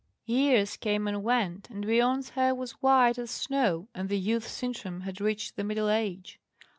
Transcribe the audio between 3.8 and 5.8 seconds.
and the youth Sintram had reached the